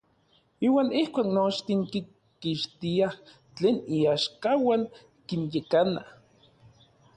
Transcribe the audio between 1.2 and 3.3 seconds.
nochtin kinkixtia